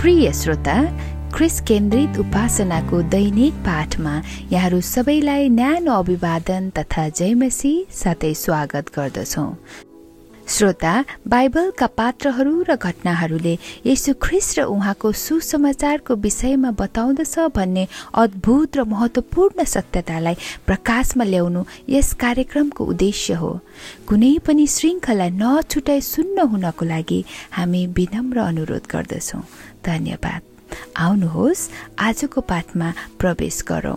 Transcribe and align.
प्रिय 0.00 0.32
श्रोता 0.32 0.74
क्रिस 1.34 1.60
केन्द्रित 1.68 2.18
उपासनाको 2.18 3.00
दैनिक 3.14 3.54
पाठमा 3.66 4.12
यहाँहरू 4.52 4.80
सबैलाई 4.80 5.48
न्यानो 5.48 5.92
अभिवादन 5.92 6.70
तथा 6.78 7.08
जयमसी 7.18 7.74
साथै 7.92 8.32
स्वागत 8.44 8.94
गर्दछौँ। 8.96 9.50
श्रोता 10.48 10.92
बाइबलका 11.28 11.86
पात्रहरू 11.98 12.62
र 12.68 12.76
घटनाहरूले 12.80 13.54
यसु 13.86 14.14
ख्रिस 14.22 14.48
र 14.58 14.62
उहाँको 14.64 15.12
सुसमाचारको 15.12 16.14
विषयमा 16.24 16.70
बताउँदछ 16.78 17.34
भन्ने 17.52 17.86
अद्भुत 18.14 18.76
र 18.76 18.84
महत्त्वपूर्ण 18.88 19.64
सत्यतालाई 19.64 20.36
प्रकाशमा 20.66 21.24
ल्याउनु 21.24 21.64
यस 21.88 22.12
कार्यक्रमको 22.22 22.84
उद्देश्य 22.84 23.34
हो। 23.34 23.52
कुनै 24.08 24.32
पनि 24.46 24.66
श्रृङ्खला 24.66 25.28
नछुटाइ 25.42 26.00
सुन्न 26.00 26.48
हुनको 26.54 26.84
लागि 26.86 27.20
हामी 27.52 27.86
विनम्र 27.98 28.38
अनुरोध 28.40 28.84
गर्दछौँ। 28.88 29.42
धन्यवाद। 29.84 30.42
आउनुहोस् 30.96 31.68
आजको 31.98 32.40
पाठमा 32.40 32.92
प्रवेश 33.20 33.64
गरौँ। 33.68 33.96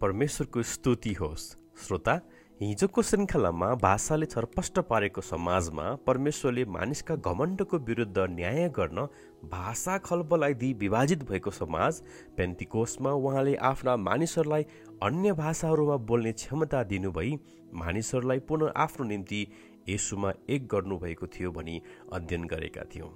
परमेश्वरको 0.00 0.62
स्तुति 0.62 1.12
होस्। 1.12 1.50
श्रोता 1.86 2.20
हिजोको 2.60 3.02
श्रृङ्खलामा 3.02 3.74
भाषाले 3.74 4.26
छरपष्ट 4.26 4.78
पारेको 4.80 5.20
समाजमा 5.20 5.84
परमेश्वरले 6.06 6.64
मानिसका 6.64 7.14
घमण्डको 7.16 7.78
विरुद्ध 7.78 8.18
न्याय 8.30 8.68
गर्न 8.68 9.06
भाषा 9.44 9.98
खलबलाइदिई 9.98 10.72
विभाजित 10.72 11.22
भएको 11.30 11.50
समाज 11.50 12.02
पेन्टिकोसमा 12.36 13.10
उहाँले 13.10 13.54
आफ्ना 13.62 13.96
मानिसहरूलाई 13.96 14.66
अन्य 15.02 15.32
भाषाहरूमा 15.32 15.96
बोल्ने 16.06 16.32
क्षमता 16.32 16.82
दिनुभई 16.82 17.38
मानिसहरूलाई 17.74 18.38
पुनः 18.38 18.72
आफ्नो 18.76 19.06
निम्ति 19.06 19.46
यसुमा 19.88 20.32
एक 20.48 20.66
गर्नुभएको 20.66 21.26
थियो 21.26 21.50
भनी 21.52 21.80
अध्ययन 22.12 22.44
गरेका 22.46 22.84
थियौँ। 22.94 23.10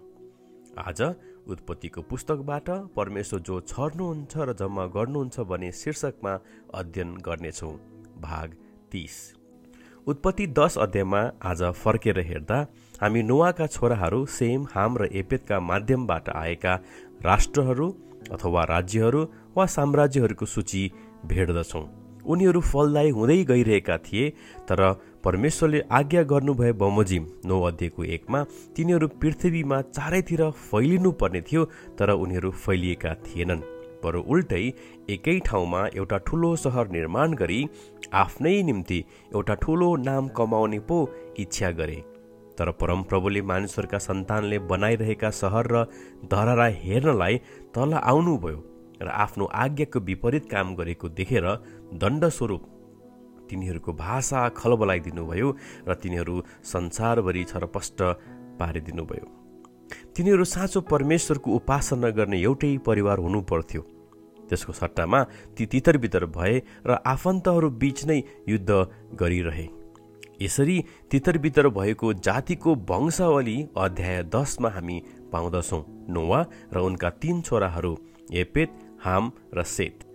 आज 0.78 1.02
उत्पत्तिको 1.46 2.02
पुस्तकबाट 2.02 2.68
परमेश्वर 2.96 3.40
जो 3.40 3.60
छर्नुहुन्छ 3.62 4.36
र 4.38 4.52
जम्मा 4.52 4.84
गर्नुहुन्छ 4.94 5.40
भन्ने 5.40 5.70
शीर्षकमा 5.72 6.32
अध्ययन 6.74 7.14
गर्नेछौँ। 7.26 7.72
भाग 8.20 8.54
तिस। 8.92 9.16
उत्पत्ति 10.06 10.46
दस 10.58 10.78
अध्यायमा 10.78 11.20
आज 11.42 11.62
फर्केर 11.74 12.18
हेर्दा 12.20 12.58
हामी 13.00 13.22
नुवाका 13.22 13.66
छोराहरू 13.66 14.24
सेम 14.30 14.66
हाम 14.74 14.98
र 14.98 15.08
एपेतका 15.12 15.60
माध्यमबाट 15.60 16.28
आएका 16.28 16.74
राष्ट्रहरू 17.20 17.88
अथवा 18.32 18.64
राज्यहरू 18.64 19.22
वा 19.56 19.66
साम्राज्यहरूको 19.66 20.46
सूची 20.46 20.82
भेट्दछौँ। 21.26 21.84
उनीहरू 22.26 22.60
फलदायी 22.60 23.10
हुँदै 23.10 23.42
गइरहेका 23.44 23.96
थिए 23.98 24.30
तर 24.68 24.80
परमेश्वरले 25.26 25.80
आज्ञा 25.90 26.22
गर्नुभए 26.30 26.72
बमोजिम 26.80 27.24
नौ 27.46 27.60
अध्ययको 27.68 28.04
एकमा 28.16 28.42
तिनीहरू 28.76 29.06
पृथ्वीमा 29.22 29.80
चारैतिर 29.88 30.42
फैलिनु 30.64 31.10
पर्ने 31.22 31.40
थियो 31.48 31.64
तर 31.98 32.10
उनीहरू 32.14 32.50
फैलिएका 32.64 33.14
थिएनन्। 33.24 33.62
बरु 34.04 34.20
उल्टै 34.32 34.62
एकै 35.10 35.38
ठाउँमा 35.46 35.80
एउटा 35.96 36.18
ठुलो 36.28 36.50
सहर 36.56 36.88
निर्माण 36.88 37.34
गरी 37.34 37.58
आफ्नै 38.14 38.54
निम्ति 38.62 38.98
एउटा 39.34 39.54
ठुलो 39.64 39.88
नाम 40.04 40.28
कमाउने 40.38 40.78
पो 40.88 40.98
इच्छा 41.38 41.70
गरे। 41.80 41.98
तर 42.58 42.70
परमप्रभुले 42.80 43.42
मानिसहरूका 43.50 43.98
सन्तानले 43.98 44.58
बनाइरहेका 44.70 45.30
सहर 45.40 45.72
र 45.72 45.84
धरारा 46.30 46.68
हेर्नलाई 46.84 47.42
तल 47.74 47.98
आउनुभयो 48.04 48.62
र 49.02 49.08
आफ्नो 49.26 49.50
आज्ञाको 49.64 50.06
विपरीत 50.06 50.50
काम 50.50 50.74
गरेको 50.76 51.08
देखेर 51.18 51.52
दण्डस्वरूप 51.98 52.72
तिनीहरूको 53.50 53.92
भाषा 53.94 54.48
खलबलाइदिनुभयो 54.58 55.48
र 55.88 55.94
तिनीहरू 55.94 56.36
संसारभरि 56.64 57.44
छरपष्ट 57.44 57.98
पारिदिनुभयो 58.60 59.26
तिनीहरू 60.16 60.44
साँचो 60.44 60.80
परमेश्वरको 60.90 61.50
उपासना 61.52 62.10
गर्ने 62.10 62.38
एउटै 62.42 62.76
परिवार 62.86 63.18
हुनु 63.18 63.40
पर्थ्यो। 63.42 63.82
त्यसको 64.48 64.72
सट्टामा 64.72 65.22
ती 65.56 65.66
तितर 65.66 65.96
बितर 65.98 66.24
भए 66.30 66.54
र 66.86 66.98
आफन्तहरू 67.06 67.70
बीच 67.82 68.04
नै 68.06 68.22
युद्ध 68.48 68.70
गरिरहे। 69.14 69.66
यसरी 70.42 70.76
तितर 71.10 71.38
बितर 71.38 71.68
भएको 71.68 72.12
जातिको 72.20 72.74
वंशावली 72.88 73.56
अध्याय 73.76 74.22
दसमा 74.30 74.68
हामी 74.70 74.96
पाउँदछौँ। 75.32 75.82
नोवा 76.08 76.40
र 76.72 76.78
उनका 76.78 77.10
तीन 77.22 77.42
छोराहरू 77.42 77.92
एपेत 78.34 78.70
हाम 79.02 79.32
र 79.54 79.62
सेत। 79.66 80.05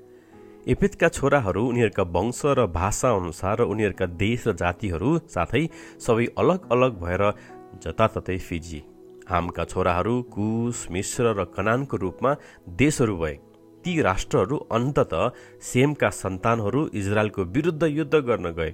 एपेतका 0.67 1.07
छोराहरू 1.09 1.61
उनीहरूका 1.67 2.03
वंश 2.13 2.41
र 2.45 2.65
भाषा 2.69 3.09
अनुसार 3.11 3.57
र 3.59 3.65
उनीहरूका 3.65 4.05
देश 4.15 4.47
र 4.47 4.53
जातिहरू 4.53 5.09
साथै 5.27 5.63
सबै 5.99 6.25
अलग 6.37 6.67
अलग 6.71 6.99
भएर 7.01 7.23
जताततै 7.81 8.37
फिजी। 8.37 8.81
हामका 9.29 9.63
छोराहरू 9.65 10.13
कुश 10.29 10.85
मिश्र 10.91 11.33
र 11.33 11.45
कनानको 11.57 11.97
रूपमा 11.97 12.35
देशहरू 12.77 13.17
भए। 13.17 13.33
ती 13.83 13.91
राष्ट्रहरू 14.01 14.57
अन्तत 14.71 15.13
सेमका 15.61 16.09
सन्तानहरू 16.13 16.87
इजरायलको 16.93 17.41
विरुद्ध 17.49 17.83
युद्ध 17.83 18.15
गर्न 18.21 18.53
गए। 18.53 18.71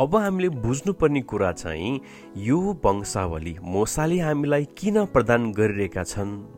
अब 0.00 0.16
हामीले 0.16 0.48
बुझ्नुपर्ने 0.60 1.20
कुरा 1.24 1.52
चाहिँ 1.52 2.00
यो 2.36 2.58
वंशावली 2.84 3.56
मोसाले 3.64 4.18
हामीलाई 4.20 4.64
किन 4.76 5.04
प्रदान 5.06 5.52
गरिरहेका 5.52 6.04
छन्? 6.04 6.57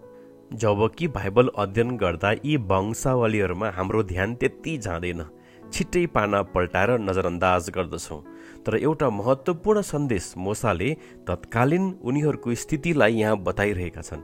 जबकि 0.52 1.08
बाइबल 1.08 1.50
अध्ययन 1.58 1.96
गर्दा 1.96 2.30
यी 2.32 2.56
वंशावलीहरूमा 2.56 3.68
हाम्रो 3.70 4.02
ध्यान 4.02 4.34
त्यति 4.34 4.76
जाँदैन। 4.78 5.22
छिट्टै 5.72 6.04
पाना 6.06 6.42
पल्टाएर 6.42 6.90
नजरअन्दाज 7.00 7.70
गर्दछौँ। 7.70 8.20
तर 8.66 8.76
एउटा 8.76 9.10
महत्त्वपूर्ण 9.10 9.82
सन्देश 9.82 10.34
मोसाले 10.36 10.90
तत्कालीन 11.28 11.84
उनीहरूको 12.02 12.54
स्थितिलाई 12.54 13.14
यहाँ 13.14 13.36
बताइरहेका 13.38 14.02
छन्। 14.02 14.22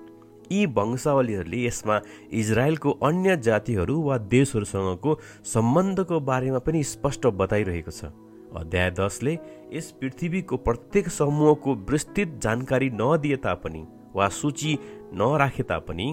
यी 0.52 0.66
वंशावलीहरूले 0.66 1.64
यसमा 1.64 2.00
इजरायलको 2.32 2.90
अन्य 3.02 3.36
जातिहरू 3.36 4.00
वा 4.02 4.18
देशहरूसँगको 4.26 5.18
सम्बन्धको 5.44 6.20
बारेमा 6.20 6.58
पनि 6.58 6.82
स्पष्ट 6.84 7.26
बताइरहेको 7.26 7.90
छ। 7.90 8.10
अध्याय 8.56 8.90
दसले 8.90 9.38
यस 9.72 9.90
पृथ्वीको 10.00 10.56
प्रत्येक 10.56 11.08
समूहको 11.08 11.74
विस्तृत 11.90 12.40
जानकारी 12.42 12.90
नदिए 12.94 13.36
तापनि 13.36 13.82
वा 14.16 14.28
सूची 14.30 14.78
नराखे 15.14 15.62
तापनि 15.62 16.08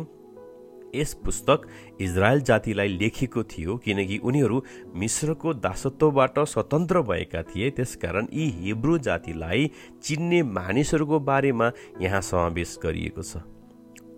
यस 0.96 1.14
पुस्तक 1.25 1.62
इजरायल 2.02 2.41
जातिलाई 2.41 2.88
लेखिएको 2.88 3.44
थियो 3.44 3.75
किनकि 3.86 4.18
उनीहरू 4.24 4.62
मिश्रको 4.96 5.53
दासत्वबाट 5.56 6.40
स्वतन्त्र 6.46 7.02
भएका 7.02 7.41
थिए। 7.44 7.69
त्यसकारण 7.69 8.28
यी 8.34 8.46
हिब्रू 8.58 8.97
जातिलाई 9.00 9.69
चिन्ने 10.03 10.41
मानिसहरूको 10.50 11.19
बारेमा 11.19 11.72
यहाँ 12.02 12.22
समावेश 12.22 12.78
गरिएको 12.84 13.22
छ। 13.22 13.41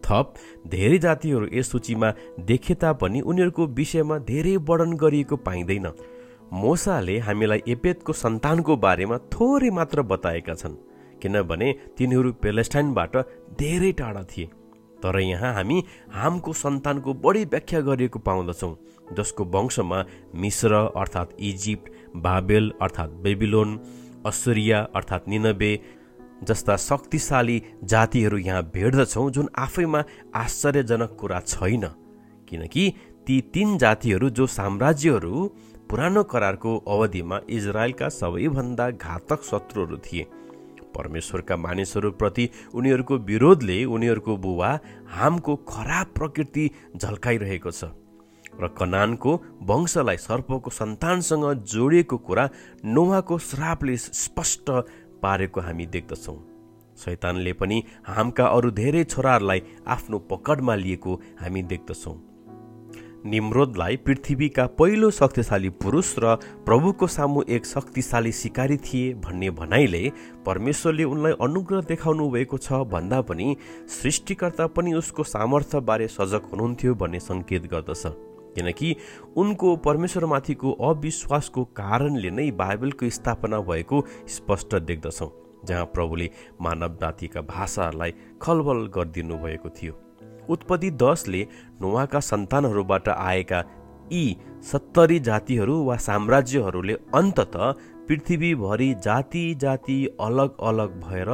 थप 0.03 0.33
धेरै 0.67 0.97
जातिहरू 0.97 1.47
यस 1.53 1.71
सूचीमा 1.71 2.11
देखे 2.41 2.73
तापनि 2.75 3.21
उनीहरूको 3.21 3.65
विषयमा 3.71 4.17
धेरै 4.27 4.55
वर्णन 4.67 4.95
गरिएको 4.97 5.35
पाइँदैन। 5.47 5.87
मोसाले 6.53 7.17
हामीलाई 7.19 7.61
एपेतको 7.67 8.13
सन्तानको 8.13 8.75
बारेमा 8.77 9.17
थोरै 9.31 9.69
मात्र 9.69 10.01
बताएका 10.03 10.53
छन्। 10.53 10.75
किनभने 11.25 11.71
तिनीहरू 11.97 12.31
पेलेस्टाइनबाट 12.43 13.17
धेरै 13.59 13.91
टाढा 13.99 14.23
थिए। 14.31 14.45
तर 14.99 15.19
यहाँ 15.19 15.53
हामी 15.53 15.83
हामको 16.13 16.53
सन्तानको 16.53 17.13
बढी 17.23 17.43
व्याख्या 17.45 17.79
गरिएको 17.81 18.19
पाउँदछौँ 18.19 18.75
जसको 19.13 19.43
वंशमा 19.53 20.03
मिश्र 20.35 20.73
अर्थात् 20.97 21.33
इजिप्ट 21.41 21.89
बाबेल 22.17 22.71
अर्थात् 22.81 23.17
बेबिलोन 23.23 23.79
अस्सुरिया 24.25 24.79
अर्थात् 24.95 25.29
निनबे 25.29 25.71
जस्ता 26.43 26.75
शक्तिशाली 26.79 27.61
जातिहरू 27.83 28.37
यहाँ 28.37 28.63
भेट्दछौँ 28.73 29.29
जुन 29.31 29.49
आफैमा 29.57 30.03
आश्चर्यजनक 30.35 31.17
कुरा 31.19 31.39
छैन। 31.47 31.85
किनकि 32.47 32.93
ती 33.27 33.39
तीन 33.53 33.77
जातिहरू 33.77 34.29
जो 34.29 34.47
साम्राज्यहरू 34.47 35.45
पुरानो 35.89 36.23
करारको 36.23 36.77
अवधिमा 36.87 37.39
इजरायलका 37.49 38.09
सबैभन्दा 38.11 38.89
घातक 38.91 39.43
शत्रुहरू 39.43 39.97
थिए। 39.97 40.25
परमेश्वरका 40.95 41.57
मानिसहरूप्रति 41.57 42.49
उनीहरूको 42.73 43.17
विरोधले 43.27 43.83
उनीहरूको 43.85 44.37
बुवा 44.37 44.71
हामको 45.09 45.55
खराब 45.69 46.07
प्रकृति 46.15 46.69
झल्काइरहेको 46.95 47.71
छ 47.71 47.91
र 48.55 48.67
कनानको 48.77 49.31
वंशलाई 49.61 50.17
सर्पको 50.17 50.69
सन्तानसँग 50.71 51.45
जोडिएको 51.67 52.17
कुरा 52.17 52.49
नोहाको 52.85 53.37
श्रापले 53.37 53.95
स्पष्ट 53.97 54.69
पारेको 55.21 55.61
हामी 55.61 55.85
देख्दछौँ। 55.85 56.37
शैतानले 56.97 57.53
पनि 57.53 57.83
हामका 58.07 58.45
अरू 58.47 58.71
धेरै 58.71 59.03
छोराहरूलाई 59.03 59.61
आफ्नो 59.87 60.19
पकडमा 60.31 60.75
लिएको 60.75 61.15
हामी 61.41 61.61
देख्दछौँ। 61.63 62.15
निम्रोदलाई 63.25 63.95
पृथ्वीका 63.97 64.65
पहिलो 64.79 65.09
शक्तिशाली 65.11 65.69
पुरुष 65.81 66.13
र 66.19 66.35
प्रभुको 66.65 67.07
सामु 67.07 67.41
एक 67.49 67.65
शक्तिशाली 67.65 68.31
सिकारी 68.31 68.77
थिए 68.77 69.13
भन्ने 69.23 69.49
भनाइले 69.51 70.01
परमेश्वरले 70.45 71.03
उनलाई 71.03 71.33
अनुग्रह 71.41 71.81
देखाउनु 71.87 72.29
भएको 72.29 72.57
छ 72.57 72.81
भन्दा 72.91 73.21
पनि 73.31 73.55
सृष्टिकर्ता 73.95 74.67
पनि 74.77 74.93
उसको 74.93 75.23
सामर्थ्यबारे 75.25 76.07
सजग 76.09 76.51
हुनुहुन्थ्यो 76.51 76.95
भन्ने 76.95 77.19
सङ्केत 77.21 77.67
गर्दछ। 77.73 78.05
किनकि 78.55 78.95
उनको 79.37 79.75
परमेश्वरमाथिको 79.89 80.71
अविश्वासको 80.89 81.63
कारणले 81.75 82.29
नै 82.31 82.49
बाइबलको 82.61 83.09
स्थापना 83.09 83.59
भएको 83.65 84.05
स्पष्ट 84.37 84.75
देख्दछौँ 84.85 85.31
जहाँ 85.67 85.85
प्रभुले 85.93 86.29
मानव 86.61 86.97
जातिका 87.01 87.41
भाषाहरूलाई 87.49 88.13
खलबल 88.41 88.87
गरिदिनु 88.95 89.37
भएको 89.43 89.69
थियो। 89.69 89.93
उत्पत्ति 90.49 90.91
दसले 91.01 91.47
नोवाका 91.81 92.19
सन्तानहरूबाट 92.19 93.09
आएका 93.09 93.63
यी 94.11 94.25
सत्तरी 94.71 95.19
जातिहरू 95.19 95.75
वा 95.83 95.95
साम्राज्यहरूले 95.97 96.93
अन्तत 97.15 97.55
पृथ्वीभरि 98.07 98.93
जाति 99.03 99.43
जाति 99.61 99.97
अलग 100.21 100.61
अलग 100.61 100.99
भएर 101.01 101.29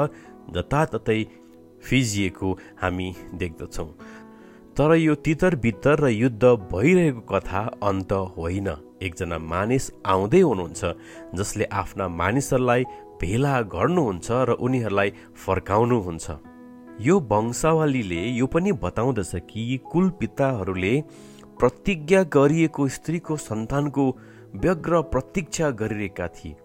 जताततै 0.56 1.24
फिजिएको 1.84 2.52
हामी 2.82 3.14
देख्दछौँ। 3.34 3.88
तर 4.78 4.94
यो 4.96 5.16
तितर 5.16 5.56
बित्तर 5.56 6.00
र 6.00 6.10
युद्ध 6.10 6.44
भइरहेको 6.44 7.22
कथा 7.30 7.62
अन्त 7.84 8.12
होइन। 8.38 8.70
एकजना 9.02 9.38
मानिस 9.38 9.92
आउँदै 10.06 10.42
हुनुहुन्छ 10.42 10.82
जसले 11.36 11.66
आफ्ना 11.74 12.08
मानिसहरूलाई 12.08 12.84
भेला 13.22 13.62
गर्नुहुन्छ 13.74 14.32
र 14.32 14.52
उनीहरूलाई 14.60 15.10
फर्काउनुहुन्छ। 15.46 16.26
यो 17.02 17.20
वंशावलीले 17.30 18.22
यो 18.30 18.46
पनि 18.46 18.72
बताउँदछ 18.72 19.32
कि 19.50 19.80
कुल 19.92 20.10
पिताहरूले 20.10 20.92
प्रतिज्ञा 21.60 22.22
गरिएको 22.24 22.88
स्त्रीको 22.88 23.38
सन्तानको 23.38 24.06
व्यग्र 24.56 25.02
प्रतीक्षा 25.10 25.70
गरिरहेका 25.72 26.28
थिए। 26.28 26.56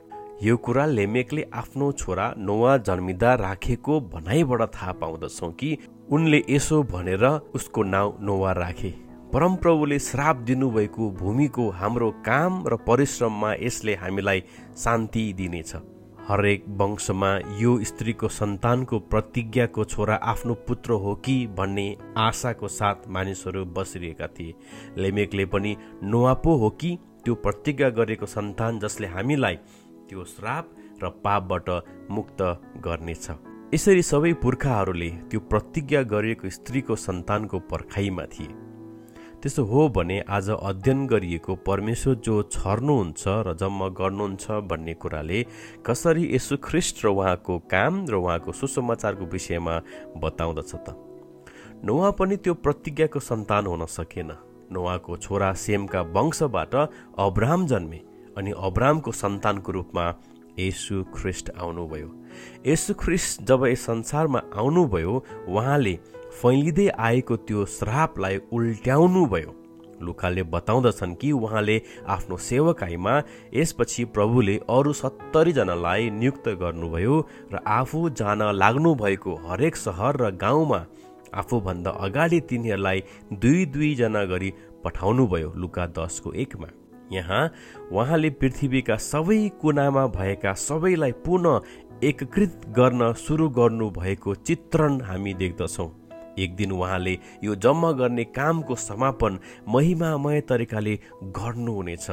यो 0.43 0.57
कुरा 0.57 0.85
लेमेकले 0.87 1.47
आफ्नो 1.55 1.91
छोरा 1.93 2.27
नोवा 2.39 2.77
जन्मिँदा 2.79 3.35
राखेको 3.35 4.01
भनाइबाट 4.13 4.63
थाहा 4.75 4.93
पाउँदछौँ 4.93 5.53
कि 5.53 5.77
उनले 6.11 6.43
यसो 6.51 6.83
भनेर 6.83 7.25
उसको 7.55 7.83
नाउँ 7.83 8.17
नोवा 8.21 8.53
राखे। 8.53 8.95
परमप्रभुले 9.33 9.99
श्राप 9.99 10.37
दिनुभएको 10.47 11.11
भूमिको 11.11 11.71
हाम्रो 11.71 12.11
काम 12.27 12.65
र 12.69 12.77
परिश्रममा 12.87 13.55
यसले 13.55 13.95
हामीलाई 13.95 14.43
शान्ति 14.77 15.33
दिनेछ। 15.33 15.75
हरेक 16.29 16.65
वंशमा 16.69 17.29
यो 17.59 17.73
स्त्रीको 17.85 18.29
सन्तानको 18.29 18.99
प्रतिज्ञाको 18.99 19.85
छोरा 19.85 20.15
आफ्नो 20.23 20.55
पुत्र 20.69 20.93
हो 20.93 21.15
कि 21.15 21.47
भन्ने 21.47 21.85
आशाको 22.19 22.69
साथ 22.69 23.07
मानिसहरू 23.09 23.65
बसिरहेका 23.65 24.27
थिए। 24.27 24.55
लेमेकले 24.99 25.45
पनि 25.47 25.77
नोवापो 26.03 26.57
हो 26.57 26.71
कि 26.71 26.99
त्यो 27.25 27.35
प्रतिज्ञा 27.35 27.89
गरेको 27.91 28.27
सन्तान 28.27 28.79
जसले 28.79 29.07
हामीलाई 29.07 29.57
त्यो 30.09 30.25
श्राप 30.25 30.75
र 31.05 31.09
पापबाट 31.25 31.71
मुक्त 32.11 32.43
गर्नेछ। 32.85 33.31
यसरी 33.75 34.03
सबै 34.03 34.33
पुर्खाहरूले 34.43 35.11
त्यो 35.31 35.41
प्रतिज्ञा 35.41 36.03
गरिएको 36.03 36.51
स्त्रीको 36.51 36.97
सन्तानको 36.97 37.59
पर्खाइमा 37.71 38.25
थिए। 38.35 38.66
त्यसो 39.47 39.63
हो 39.63 39.89
भने 39.95 40.19
आज 40.27 40.49
अध्ययन 40.51 41.07
गरिएको 41.07 41.55
परमेश्वर 41.63 42.15
जो 42.19 42.35
छर्नुहुन्छ 42.51 43.23
र 43.47 43.53
जम्मा 43.55 43.89
गर्नुहुन्छ 43.95 44.45
भन्ने 44.67 44.95
कुराले 44.99 45.43
कसरी 45.87 46.25
यसो 46.35 46.57
ख्रिस्ट 46.59 47.05
र 47.05 47.15
उहाँको 47.15 47.59
काम 47.71 48.11
र 48.11 48.15
उहाँको 48.19 48.53
सुसमाचारको 48.53 49.25
विषयमा 49.31 49.75
बताउँदछ 50.19 50.73
त। 50.83 50.99
नोवा 51.79 52.11
पनि 52.19 52.37
त्यो 52.43 52.55
प्रतिज्ञाको 52.59 53.21
सन्तान 53.23 53.67
हुन 53.71 53.87
सकेन। 53.87 54.31
नोवाको 54.75 55.17
छोरा 55.23 55.53
सेमका 55.55 56.01
वंशबाट 56.11 56.75
अब्राम 57.15 57.67
जन्मे 57.71 58.01
अनि 58.35 58.51
अब्रामको 58.51 59.13
सन्तानको 59.15 59.73
रूपमा 59.73 60.07
यसु 60.59 61.05
ख्रिस्ट 61.15 61.55
आउनुभयो। 61.55 62.09
यसु 62.67 62.95
ख्रिस्ट 62.99 63.47
जब 63.47 63.65
यस 63.71 63.87
संसारमा 63.87 64.41
आउनुभयो 64.59 65.13
उहाँले 65.47 65.95
फैलिँदै 66.37 66.89
आएको 67.09 67.37
त्यो 67.49 67.65
श्रापलाई 67.77 68.37
उल्ट्याउनु 68.53 69.27
भयो 69.27 69.55
लुकाले 70.03 70.43
बताउँदछन् 70.53 71.15
कि 71.21 71.31
उहाँले 71.33 71.77
आफ्नो 72.15 72.37
सेवकाईमा 72.37 73.15
यसपछि 73.55 74.05
प्रभुले 74.15 74.57
अरू 74.69 74.93
सत्तरीजनालाई 74.93 76.11
नियुक्त 76.21 76.49
गर्नुभयो 76.63 77.17
र 77.53 77.63
आफू 77.79 78.09
जान 78.21 78.43
लाग्नु 78.55 78.95
भएको 78.95 79.35
हरेक 79.47 79.77
सहर 79.77 80.21
र 80.23 80.31
गाउँमा 80.37 80.85
आफूभन्दा 81.35 81.91
अगाडि 82.07 82.41
तिनीहरूलाई 82.51 83.03
दुई 83.33 83.65
दुईजना 83.67 84.25
गरी 84.25 84.53
पठाउनुभयो 84.85 85.53
लुका 85.57 85.87
दसको 85.97 86.33
एकमा। 86.45 86.69
यहाँ 87.13 87.43
उहाँले 87.93 88.31
पृथ्वीका 88.41 88.97
सबै 89.03 89.39
कुनामा 89.61 90.07
भएका 90.15 90.53
सबैलाई 90.61 91.13
पुनः 91.25 92.07
एकीकृत 92.09 92.61
गर्न 92.79 93.13
सुरु 93.17 93.49
गर्नु 93.59 93.91
भएको 93.91 94.35
चित्रण 94.47 95.01
हामी 95.01 95.35
देख्दछौँ। 95.35 95.89
एक 96.39 96.57
दिन 96.57 96.73
उहाँले 96.73 97.19
यो 97.45 97.55
जम्मा 97.55 97.93
गर्ने 97.93 98.25
कामको 98.25 98.75
समापन 98.75 99.39
महिमामय 99.69 100.41
तरिकाले 100.41 100.99
गर्नुहुनेछ। 101.23 102.11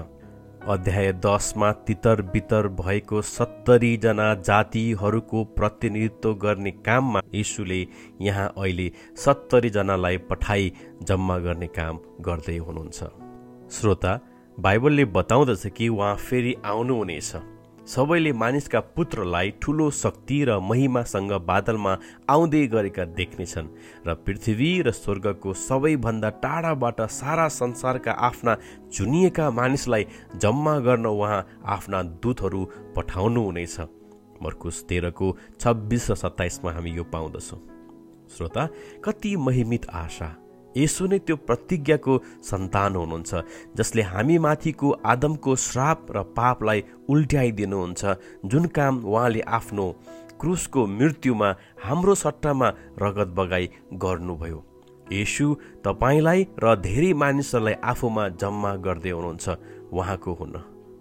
अध्याय 0.68 1.12
दसमा 1.14 1.72
तितर 1.72 2.22
बितर 2.22 2.68
भएको 2.68 3.22
सत्तरीजना 3.22 4.34
जातिहरूको 4.36 5.44
प्रतिनिधित्व 5.44 6.34
गर्ने 6.34 6.72
काममा 6.72 7.22
यीशुले 7.34 7.88
यहाँ 8.22 8.54
अहिले 8.58 8.92
सत्तरीजनालाई 9.18 10.18
पठाई 10.18 10.72
जम्मा 11.04 11.38
गर्ने 11.38 11.68
काम 11.68 12.00
गर्दै 12.22 12.58
हुनुहुन्छ। 12.58 13.04
श्रोता 13.72 14.20
बाइबलले 14.60 15.06
बताउँदछ 15.06 15.68
कि 15.68 15.88
उहाँ 15.90 16.16
फेरि 16.16 16.56
आउनुहुनेछ। 16.66 17.36
सबैले 17.88 18.32
मानिसका 18.32 18.80
पुत्रलाई 18.80 19.50
ठुलो 19.62 19.90
शक्ति 19.92 20.44
र 20.46 20.60
महिमासँग 20.60 21.32
बादलमा 21.32 21.98
आउँदै 22.30 22.68
गरेका 22.68 23.06
देख्नेछन् 23.06 23.68
र 24.08 24.14
पृथ्वी 24.26 24.82
र 24.82 24.92
स्वर्गको 24.92 25.54
सबैभन्दा 25.54 26.30
टाढाबाट 26.44 27.02
सारा 27.02 27.48
संसारका 27.48 28.12
आफ्ना 28.12 28.58
चुनिएका 28.94 29.50
मानिसलाई 29.52 30.08
जम्मा 30.36 30.80
गर्न 30.80 31.06
उहाँ 31.06 31.46
आफ्ना 31.66 32.04
दूतहरू 32.24 32.66
पठाउनुहुनेछ 32.96 33.80
मर्कुस 34.44 34.84
तेह्रको 34.90 35.36
छब्बिस 35.60 36.12
र 36.12 36.16
सत्ताइसमा 36.16 36.72
हामी 36.72 36.92
यो 36.92 37.04
पाउँदछौँ। 37.04 37.60
श्रोता 38.38 38.68
कति 39.04 39.36
महिमित 39.36 39.86
आशा। 39.94 40.36
यसो 40.78 41.06
नै 41.08 41.20
त्यो 41.20 41.36
प्रतिज्ञाको 41.48 42.14
सन्तान 42.50 42.96
हुनुहुन्छ 42.96 43.32
जसले 43.78 44.02
हामी 44.12 44.38
माथिको 44.46 44.92
आदमको 45.06 45.56
श्राप 45.68 46.12
र 46.12 46.24
पापलाई 46.38 46.84
उल्ट्याइदिनुहुन्छ 47.10 48.02
जुन 48.46 48.66
काम 48.78 48.94
उहाँले 49.06 49.42
आफ्नो 49.60 49.86
क्रुसको 50.42 50.86
मृत्युमा 50.90 51.50
हाम्रो 51.84 52.16
सट्टामा 52.16 52.68
रगत 53.00 53.30
बगाई 53.38 53.70
गर्नुभयो। 54.04 54.60
यसु 55.12 55.46
तपाईँलाई 55.86 56.48
र 56.64 56.76
धेरै 56.82 57.14
मानिसहरूलाई 57.14 57.76
आफूमा 57.84 58.28
जम्मा 58.42 58.76
गर्दै 58.86 59.12
हुनुहुन्छ 59.12 59.46
उहाँको 59.94 60.34
हुन। 60.34 60.56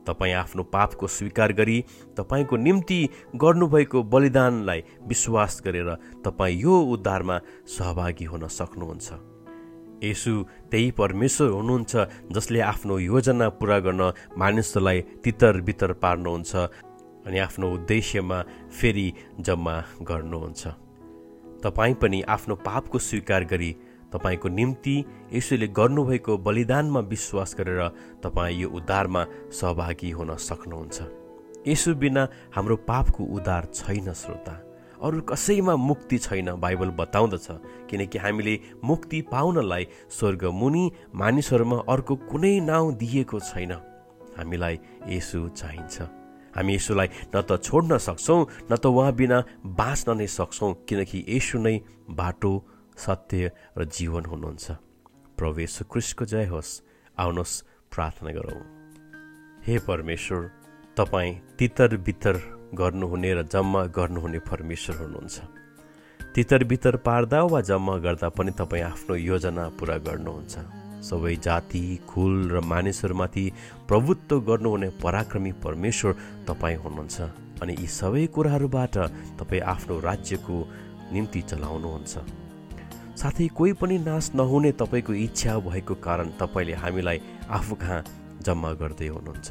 तपाईँ 0.07 0.35
आफ्नो 0.35 0.63
पापको 0.75 1.07
स्वीकार 1.07 1.53
गरी 1.53 1.79
तपाईँको 2.19 2.57
निम्ति 2.57 3.01
गर्नुभएको 3.37 4.03
बलिदानलाई 4.03 4.81
विश्वास 5.07 5.63
गरेर 5.65 5.91
तपाईँ 6.25 6.61
यो 6.61 6.75
उद्धारमा 6.95 7.37
सहभागी 7.67 8.25
हुन 8.25 8.47
सक्नुहुन्छ। 8.51 9.32
यसु 10.03 10.33
त्यही 10.71 10.91
परमेश्वर 10.91 11.49
हुनुहुन्छ 11.49 11.97
जसले 12.33 12.61
आफ्नो 12.61 12.99
योजना 12.99 13.49
पुरा 13.49 13.79
गर्न 13.79 14.13
मानिसहरूलाई 14.39 15.01
तितर 15.25 15.61
बितर 15.61 15.93
पार्नुहुन्छ 15.93 16.57
अनि 17.27 17.39
आफ्नो 17.39 17.71
उद्देश्यमा 17.73 18.43
फेरि 18.81 19.13
जम्मा 19.41 19.77
गर्नुहुन्छ। 20.03 20.67
तपाईँ 21.65 21.95
पनि 21.95 22.23
आफ्नो 22.29 22.55
पापको 22.57 22.99
स्वीकार 22.99 23.45
गरी 23.45 23.77
तपाईँको 24.13 24.49
निम्ति 24.49 24.97
यसुले 25.33 25.67
गर्नुभएको 25.69 26.39
बलिदानमा 26.39 27.01
विश्वास 27.01 27.55
गरेर 27.59 27.89
तपाईँ 28.25 28.59
यो 28.61 28.69
उद्धारमा 28.69 29.23
सहभागी 29.53 30.11
हुन 30.11 30.37
सक्नुहुन्छ। 30.37 31.03
यसु 31.69 31.95
बिना 31.95 32.29
हाम्रो 32.55 32.77
पापको 32.77 33.25
उद्धार 33.25 33.65
छैन 33.75 34.13
श्रोता। 34.13 34.55
अरू 35.03 35.21
कसैमा 35.23 35.77
मुक्ति 35.77 36.19
छैन 36.19 36.55
बाइबल 36.55 36.91
बताउँदछ। 36.91 37.47
किनकि 37.91 38.19
हामीले 38.19 38.55
मुक्ति 38.85 39.21
पाउनलाई 39.23 39.87
स्वर्ग 40.11 40.45
मुनि 40.45 40.85
मानिसहरूमा 41.15 41.79
अर्को 41.89 42.17
कुनै 42.17 42.61
नाउँ 42.61 42.95
दिएको 42.95 43.41
छैन। 43.41 43.73
हामीलाई 44.39 44.79
यसु 45.09 45.49
चाहिन्छ। 45.49 46.03
हामी 46.57 46.75
यसुलाई 46.75 47.09
न 47.35 47.43
त 47.43 47.61
छोड्न 47.63 47.99
सक्छौँ 47.99 48.47
न 48.73 48.77
त 48.77 48.87
उहाँ 48.87 49.13
बिना 49.13 49.45
बाँच्न 49.67 50.17
नै 50.17 50.27
सक्छौँ 50.27 50.73
किनकि 50.89 51.25
यसु 51.29 51.59
नै 51.59 51.81
बाटो 52.11 52.53
सत्य 52.97 53.51
र 53.79 53.85
जीवन 53.85 54.25
हुनुहुन्छ। 54.25 54.71
प्रवेश 55.39 55.79
कृष्णको 55.93 56.25
जय 56.25 56.47
होस्। 56.47 56.83
आउनुहोस् 57.19 57.63
प्रार्थना 57.93 58.31
गरौँ। 58.31 58.61
हे 59.67 59.79
परमेश्वर 59.79 60.51
तपाईँ 60.97 61.35
तितर 61.59 61.97
बितर 61.97 62.62
गर्नुहुने 62.75 63.33
र 63.35 63.43
जम्मा 63.45 63.83
गर्नुहुने 63.97 64.39
परमेश्वर 64.51 64.97
हुनुहुन्छ। 64.97 65.37
तितर 66.35 66.65
बितर 66.65 66.97
पार्दा 66.97 67.43
वा 67.43 67.61
जम्मा 67.61 67.97
गर्दा 67.99 68.29
पनि 68.29 68.51
तपाईँ 68.51 68.83
आफ्नो 68.83 69.15
योजना 69.17 69.65
पुरा 69.79 69.97
गर्नुहुन्छ। 70.07 70.55
सबै 71.03 71.35
जाति 71.37 71.83
कुल 72.09 72.35
र 72.51 72.61
मानिसहरूमाथि 72.63 73.45
प्रभुत्व 73.89 74.41
गर्नुहुने 74.41 74.89
पराक्रमी 75.03 75.53
परमेश्वर 75.65 76.13
तपाईँ 76.49 76.77
हुनुहुन्छ 76.77 77.17
अनि 77.63 77.73
यी 77.81 77.87
सबै 77.87 78.27
कुराहरूबाट 78.35 78.97
तपाईँ 79.39 79.67
आफ्नो 79.73 79.99
राज्यको 80.01 80.57
निम्ति 81.13 81.41
चलाउनुहुन्छ। 81.51 82.15
साथै 83.21 83.47
कोही 83.49 83.73
पनि 83.77 83.99
नाश 83.99 84.31
नहुने 84.35 84.73
तपाईँको 84.73 85.13
इच्छा 85.13 85.59
भएको 85.61 85.95
कारण 86.01 86.29
तपाईँले 86.41 86.75
हामीलाई 86.75 87.19
आफू 87.51 87.75
कहाँ 87.77 88.05
जम्मा 88.41 88.73
गर्दै 88.81 89.09
हुनुहुन्छ। 89.09 89.49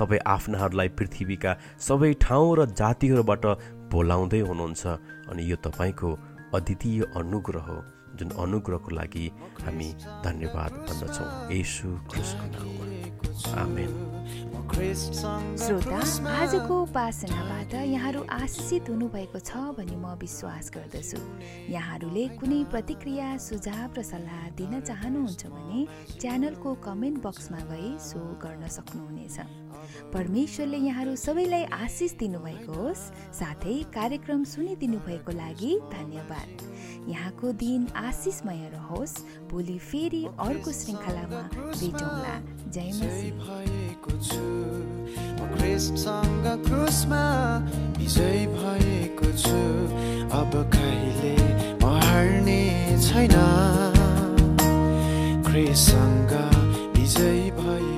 तपाईँ 0.00 0.26
आफ्नाहरूलाई 0.34 0.88
पृथ्वीका 0.98 1.52
सबै 1.88 2.12
ठाउँ 2.24 2.56
र 2.58 2.60
जातिहरूबाट 2.80 3.44
बोलाउँदै 3.92 4.40
हुनुहुन्छ 4.48 4.82
अनि 5.30 5.42
यो 5.50 5.56
तपाईँको 5.66 6.10
अद्वितीय 6.56 7.00
अनुग्रह 7.20 7.66
हो 7.68 7.78
जुन 8.18 8.28
अनुग्रहको 8.44 8.90
लागि 8.98 9.26
हामी 9.64 9.88
धन्यवाद 10.24 10.72
भन्दछौँ। 10.86 11.28
यसु 11.52 11.88
क्रिस्टको 12.10 12.46
नाउँमा 12.54 12.86
श्रोता 14.68 16.00
आजको 16.30 16.74
उपासनाबाट 16.82 17.72
यहाँहरू 17.74 18.20
आशिषित 18.30 18.84
हुनुभएको 18.90 19.38
छ 19.40 19.50
भनी 19.78 19.96
म 19.96 20.12
विश्वास 20.20 20.70
गर्दछु। 20.74 21.20
यहाँहरूले 21.72 22.24
कुनै 22.36 22.60
प्रतिक्रिया 22.72 23.28
सुझाव 23.48 23.90
र 23.98 24.02
सल्लाह 24.12 24.42
दिन 24.60 24.80
चाहनुहुन्छ 24.80 25.42
भने 25.46 25.80
च्यानलको 26.20 26.74
कमेन्ट 26.84 27.16
बक्समा 27.24 27.60
गई 27.70 27.88
सो 28.08 28.20
गर्न 28.44 28.68
सक्नुहुनेछ। 28.68 29.36
परमेश्वरले 30.12 30.76
यहाँहरू 30.76 31.16
सबैलाई 31.16 31.64
आशिष 31.64 32.12
दिनुभएको 32.12 32.72
होस् 32.72 33.04
साथै 33.38 33.76
कार्यक्रम 33.94 34.44
सुनिदिनु 34.44 34.98
भएको 35.06 35.32
लागि 35.32 35.72
धन्यवाद। 35.92 36.50
यहाँको 37.08 37.52
दिन 37.52 37.86
आशिषमय 37.96 38.62
रहोस् 38.74 39.16
भोलि 39.50 39.78
फेरि 39.78 40.24
अर्को 40.24 40.72
श्रृङ्खलामा 40.72 41.42
भेटौँला। 41.56 42.34
जय 42.70 42.90
विजय 47.98 48.46
भएको 48.46 49.32
छु। 49.32 49.58
अब 50.38 50.52
कहिले 50.74 51.34
म 51.82 51.84
हार्ने 52.04 52.62
छैन। 53.02 53.36
ख्रिससँग 55.46 56.32
विजय 56.96 57.50
भए 57.50 57.97